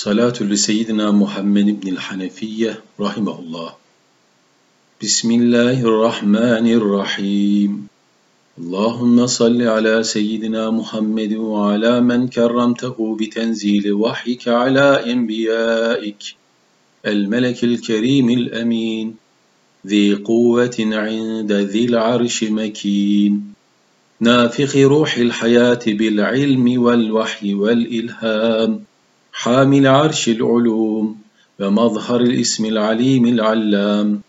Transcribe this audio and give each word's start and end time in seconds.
صلاة 0.00 0.32
لسيدنا 0.40 1.10
محمد 1.10 1.80
بن 1.80 1.88
الحنفية 1.88 2.80
رحمه 3.00 3.38
الله. 3.38 3.70
بسم 5.02 5.30
الله 5.30 5.80
الرحمن 5.80 6.66
الرحيم. 6.72 7.86
اللهم 8.58 9.26
صل 9.26 9.62
على 9.62 10.02
سيدنا 10.02 10.70
محمد 10.70 11.32
وعلى 11.32 12.00
من 12.00 12.28
كرمته 12.28 13.16
بتنزيل 13.20 13.92
وحيك 13.92 14.48
على 14.48 15.12
أنبيائك. 15.12 16.22
الملك 17.06 17.64
الكريم 17.64 18.30
الأمين. 18.30 19.16
ذي 19.86 20.14
قوة 20.14 20.76
عند 20.80 21.52
ذي 21.52 21.84
العرش 21.84 22.44
مكين. 22.44 23.54
نافخ 24.20 24.76
روح 24.76 25.16
الحياة 25.16 25.84
بالعلم 25.86 26.82
والوحي 26.82 27.54
والإلهام. 27.54 28.89
حامل 29.32 29.86
عرش 29.86 30.28
العلوم 30.28 31.16
ومظهر 31.60 32.20
الاسم 32.20 32.64
العليم 32.66 33.26
العلام 33.26 34.20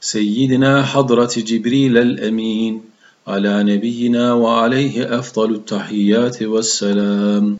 سيدنا 0.00 0.82
حضرة 0.82 1.30
جبريل 1.36 1.98
الأمين 1.98 2.80
على 3.26 3.62
نبينا 3.62 4.32
وعليه 4.32 5.18
أفضل 5.18 5.54
التحيات 5.54 6.42
والسلام. 6.42 7.58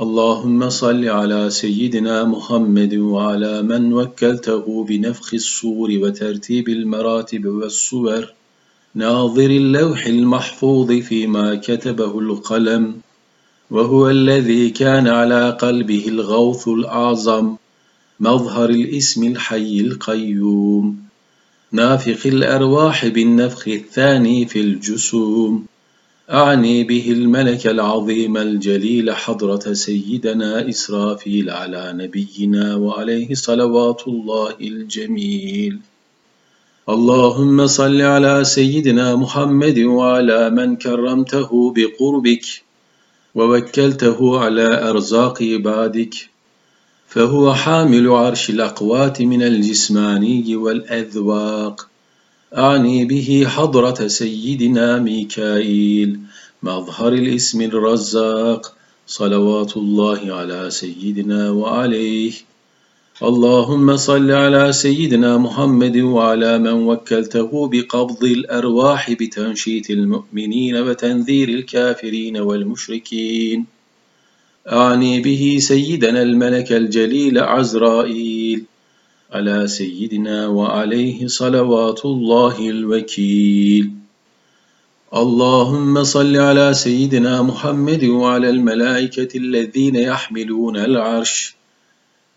اللهم 0.00 0.68
صل 0.68 1.08
على 1.08 1.50
سيدنا 1.50 2.24
محمد 2.24 2.94
وعلى 2.94 3.62
من 3.62 3.92
وكلته 3.92 4.84
بنفخ 4.88 5.34
الصور 5.34 5.90
وترتيب 6.02 6.68
المراتب 6.68 7.46
والصور 7.46 8.32
ناظر 8.94 9.50
اللوح 9.50 10.06
المحفوظ 10.06 10.92
فيما 10.92 11.54
كتبه 11.54 12.18
القلم 12.18 12.94
وهو 13.70 14.10
الذي 14.10 14.70
كان 14.70 15.08
على 15.08 15.50
قلبه 15.50 16.08
الغوث 16.08 16.68
الأعظم 16.68 17.56
مظهر 18.20 18.70
الاسم 18.70 19.24
الحي 19.24 19.80
القيوم 19.80 21.06
نافخ 21.72 22.26
الأرواح 22.26 23.06
بالنفخ 23.06 23.68
الثاني 23.68 24.46
في 24.46 24.60
الجسوم 24.60 25.66
أعني 26.30 26.84
به 26.84 27.10
الملك 27.10 27.66
العظيم 27.66 28.36
الجليل 28.36 29.12
حضرة 29.16 29.72
سيدنا 29.72 30.68
إسرافيل 30.68 31.50
على 31.50 31.92
نبينا 31.92 32.76
وعليه 32.76 33.34
صلوات 33.34 34.08
الله 34.08 34.54
الجميل. 34.60 35.78
اللهم 36.88 37.66
صل 37.66 38.00
على 38.00 38.44
سيدنا 38.44 39.16
محمد 39.16 39.78
وعلى 39.78 40.50
من 40.50 40.76
كرمته 40.76 41.72
بقربك 41.76 42.65
ووكلته 43.36 44.38
على 44.38 44.90
أرزاق 44.90 45.42
عبادك 45.42 46.14
فهو 47.08 47.54
حامل 47.54 48.08
عرش 48.08 48.50
الأقوات 48.50 49.22
من 49.22 49.42
الجسماني 49.42 50.56
والأذواق. 50.56 51.88
أعني 52.56 53.04
به 53.04 53.46
حضرة 53.48 54.06
سيدنا 54.06 54.98
ميكائيل 54.98 56.20
مظهر 56.62 57.12
الاسم 57.12 57.62
الرزاق 57.62 58.74
صلوات 59.06 59.76
الله 59.76 60.34
على 60.34 60.70
سيدنا 60.70 61.50
وعليه. 61.50 62.32
اللهم 63.22 63.96
صل 63.96 64.30
على 64.30 64.72
سيدنا 64.72 65.38
محمد 65.38 65.96
وعلى 65.96 66.58
من 66.58 66.72
وكلته 66.72 67.68
بقبض 67.68 68.24
الأرواح 68.24 69.12
بتنشيط 69.12 69.90
المؤمنين 69.90 70.76
وتنذير 70.76 71.48
الكافرين 71.48 72.36
والمشركين. 72.36 73.66
أعني 74.72 75.20
به 75.20 75.56
سيدنا 75.60 76.22
الملك 76.22 76.72
الجليل 76.72 77.38
عزرائيل 77.38 78.64
على 79.32 79.66
سيدنا 79.66 80.46
وعليه 80.46 81.26
صلوات 81.26 82.04
الله 82.04 82.70
الوكيل. 82.70 83.90
اللهم 85.14 86.04
صل 86.04 86.36
على 86.36 86.74
سيدنا 86.74 87.42
محمد 87.42 88.04
وعلى 88.04 88.50
الملائكة 88.50 89.38
الذين 89.38 89.96
يحملون 89.96 90.76
العرش. 90.76 91.56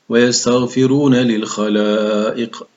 ويستغفرون 0.10 1.16
للخلائق. 1.16 2.68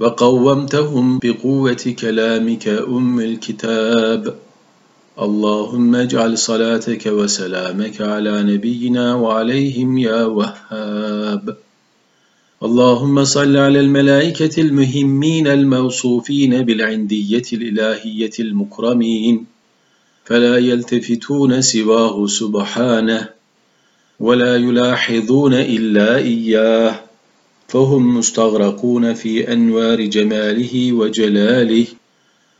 وقومتهم 0.00 1.18
بقوة 1.18 1.94
كلامك 1.98 2.68
أم 2.68 3.20
الكتاب. 3.20 4.34
اللهم 5.22 5.94
اجعل 5.94 6.38
صلاتك 6.38 7.06
وسلامك 7.06 8.00
على 8.00 8.42
نبينا 8.42 9.14
وعليهم 9.14 9.98
يا 9.98 10.24
وهاب. 10.24 11.56
اللهم 12.62 13.24
صل 13.24 13.56
على 13.56 13.80
الملائكة 13.80 14.60
المهمين 14.62 15.46
الموصوفين 15.46 16.62
بالعندية 16.62 17.42
الإلهية 17.52 18.30
المكرمين. 18.40 19.46
فلا 20.24 20.58
يلتفتون 20.58 21.62
سواه 21.62 22.26
سبحانه. 22.26 23.35
ولا 24.20 24.56
يلاحظون 24.56 25.54
إلا 25.54 26.16
إياه 26.16 27.00
فهم 27.68 28.18
مستغرقون 28.18 29.14
في 29.14 29.52
أنوار 29.52 30.00
جماله 30.00 30.92
وجلاله 30.92 31.86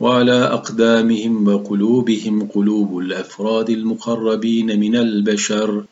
وعلى 0.00 0.32
أقدامهم 0.32 1.48
وقلوبهم 1.48 2.48
قلوب 2.54 2.98
الأفراد 2.98 3.70
المقربين 3.70 4.80
من 4.80 4.96
البشر. 4.96 5.84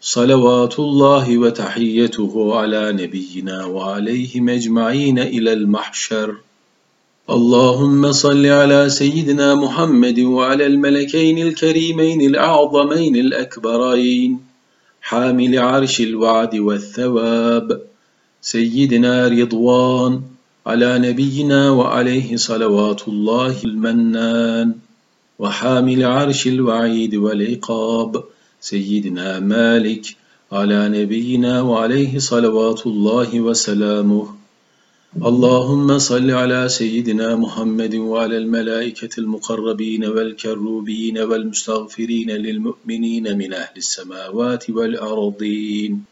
صلوات 0.00 0.78
الله 0.78 1.38
وتحيته 1.38 2.54
على 2.54 2.92
نبينا 2.92 3.64
وعليهم 3.64 4.48
أجمعين 4.48 5.18
إلى 5.18 5.52
المحشر. 5.52 6.34
اللهم 7.30 8.12
صل 8.12 8.46
على 8.46 8.90
سيدنا 8.90 9.54
محمد 9.54 10.20
وعلى 10.20 10.66
الملكين 10.66 11.38
الكريمين 11.38 12.20
الأعظمين 12.20 13.16
الأكبرين. 13.16 14.47
حامل 15.08 15.58
عرش 15.58 16.00
الوعد 16.00 16.54
والثواب 16.56 17.82
سيدنا 18.40 19.28
رضوان 19.28 20.22
على 20.66 20.98
نبينا 20.98 21.70
وعليه 21.70 22.36
صلوات 22.36 23.08
الله 23.08 23.56
المنان 23.64 24.74
وحامل 25.38 26.04
عرش 26.04 26.46
الوعيد 26.46 27.14
والعقاب 27.14 28.24
سيدنا 28.60 29.40
مالك 29.40 30.16
على 30.52 30.88
نبينا 30.88 31.62
وعليه 31.62 32.18
صلوات 32.18 32.86
الله 32.86 33.40
وسلامه. 33.40 34.37
اللهم 35.16 35.98
صل 35.98 36.30
على 36.30 36.68
سيدنا 36.68 37.36
محمد 37.36 37.94
وعلى 37.94 38.36
الملائكة 38.38 39.20
المقربين 39.20 40.04
والكروبين 40.04 41.18
والمستغفرين 41.18 42.30
للمؤمنين 42.30 43.38
من 43.38 43.52
أهل 43.54 43.76
السماوات 43.76 44.70
والأرضين 44.70 46.04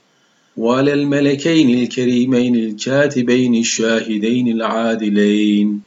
وعلى 0.56 0.92
الملكين 0.92 1.78
الكريمين 1.78 2.54
الكاتبين 2.56 3.54
الشاهدين 3.54 4.48
العادلين 4.48 5.80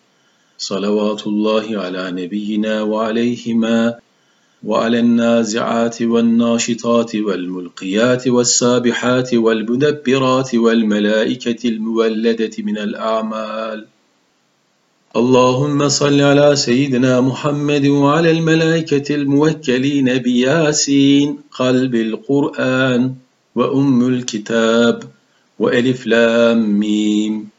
صلوات 0.57 1.27
الله 1.27 1.79
على 1.79 2.11
نبينا 2.11 2.81
وعليهما 2.81 3.99
وعلى 4.63 4.99
النازعات 4.99 6.01
والناشطات 6.01 7.15
والملقيات 7.15 8.27
والسابحات 8.27 9.33
والمدبرات 9.33 10.55
والملائكة 10.55 11.69
المولدة 11.69 12.51
من 12.59 12.77
الأعمال 12.77 13.85
اللهم 15.15 15.89
صل 15.89 16.21
على 16.21 16.55
سيدنا 16.55 17.21
محمد 17.21 17.87
وعلى 17.87 18.31
الملائكة 18.31 19.15
الموكلين 19.15 20.17
بياسين 20.17 21.37
قلب 21.51 21.95
القرآن 21.95 23.15
وأم 23.55 24.07
الكتاب 24.07 25.03
وألف 25.59 26.07
لام 26.07 26.79
ميم 26.79 27.49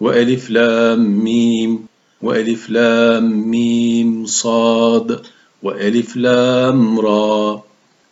وألف 0.00 0.50
لام 0.50 1.24
ميم 1.24 1.86
وألف 2.22 2.70
لام 2.70 3.50
ميم 3.50 4.26
صاد 4.26 5.20
وألف 5.62 6.16
لام 6.16 7.00
را 7.00 7.62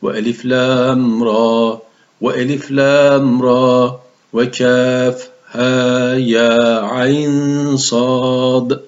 وألف 0.03 0.45
لام 0.45 1.23
را 1.25 1.83
وألف 2.21 2.71
لام 2.71 3.43
را 3.43 4.01
وكاف 4.33 5.29
ها 5.51 6.15
يا 6.15 6.81
عين 6.85 7.77
صاد 7.77 8.81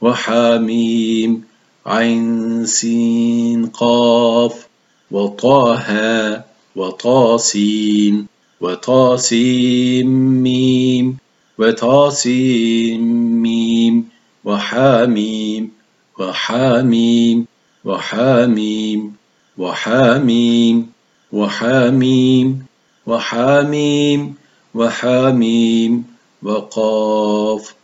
وحاميم 0.00 1.44
عين 1.86 2.66
سين 2.66 3.66
قاف 3.66 4.66
وطه 5.10 6.44
وطاسين 6.76 8.26
وطاسيم 8.60 10.08
ميم 10.42 11.16
وطاسيم 11.58 13.02
ميم 13.42 14.08
وحاميم 14.44 15.70
وحاميم 16.18 17.46
وحاميم 17.84 19.12
وحاميم 19.58 20.86
وحاميم 21.32 22.66
وحاميم 23.06 24.34
وحاميم 24.74 26.04
وقاف 26.42 27.74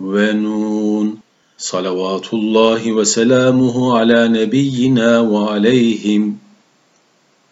ونون. 0.00 1.16
صلوات 1.58 2.34
الله 2.34 2.92
وسلامه 2.92 3.98
على 3.98 4.28
نبينا 4.28 5.20
وعليهم. 5.20 6.38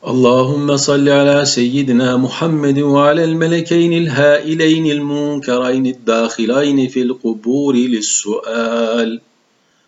اللهم 0.06 0.76
صل 0.76 1.08
على 1.08 1.44
سيدنا 1.44 2.16
محمد 2.16 2.78
وعلى 2.78 3.24
الملكين 3.24 3.92
الهائلين 3.92 4.86
المنكرين 4.86 5.86
الداخلين 5.86 6.88
في 6.88 7.02
القبور 7.02 7.74
للسؤال. 7.76 9.20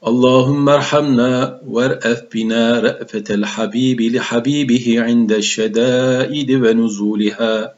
اللهم 0.06 0.68
ارحمنا 0.68 1.60
وارأف 1.66 2.22
بنا 2.34 2.80
رأفة 2.80 3.24
الحبيب 3.30 4.00
لحبيبه 4.00 5.02
عند 5.02 5.32
الشدائد 5.32 6.50
ونزولها 6.50 7.74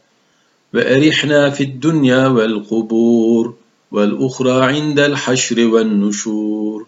وأرحنا 0.75 1.51
في 1.51 1.63
الدنيا 1.65 2.27
والقبور 2.27 3.55
والأخرى 3.93 4.65
عند 4.65 5.01
الحشر 5.01 5.67
والنشور 5.67 6.87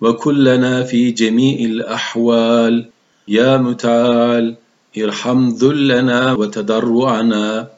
وكلنا 0.00 0.82
في 0.82 1.10
جميع 1.10 1.58
الأحوال. 1.58 2.86
يا 3.28 3.56
متعال 3.56 4.56
ارحم 4.98 5.48
ذلنا 5.48 6.32
وتضرعنا 6.32 7.68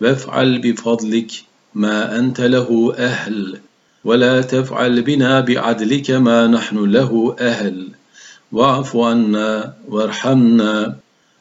وافعل 0.00 0.58
بفضلك 0.58 1.30
ما 1.74 2.18
أنت 2.18 2.40
له 2.40 2.94
أهل. 2.96 3.60
ولا 4.04 4.42
تفعل 4.42 5.02
بنا 5.02 5.40
بعدلك 5.40 6.10
ما 6.10 6.46
نحن 6.46 6.76
له 6.76 7.36
أهل. 7.40 7.88
واعف 8.52 8.96
عنا 8.96 9.74
وارحمنا. 9.88 10.96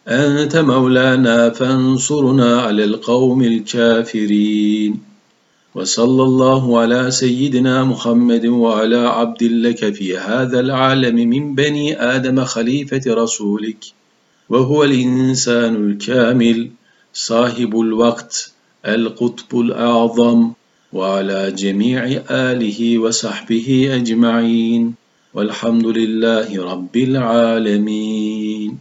أنت 0.08 0.58
مولانا 0.58 1.50
فانصرنا 1.50 2.62
على 2.62 2.84
القوم 2.84 3.44
الكافرين. 3.44 5.00
وصلى 5.76 6.24
الله 6.24 6.80
على 6.80 7.12
سيدنا 7.12 7.84
محمد 7.84 8.46
وعلى 8.46 8.98
عبد 8.98 9.44
لك 9.44 9.94
في 9.94 10.18
هذا 10.18 10.60
العالم 10.60 11.16
من 11.16 11.56
بني 11.56 12.02
آدم 12.02 12.46
خليفة 12.46 13.02
رسولك. 13.08 13.86
وهو 14.50 14.84
الإنسان 14.84 15.76
الكامل 15.76 16.70
صاحب 17.14 17.80
الوقت 17.80 18.52
القطب 18.86 19.60
الأعظم. 19.60 20.52
وعلى 20.94 21.52
جميع 21.52 22.22
آله 22.32 23.00
وصحبه 23.00 23.90
أجمعين 23.96 24.94
والحمد 25.34 25.86
لله 25.86 26.72
رب 26.72 26.96
العالمين. 26.98 28.78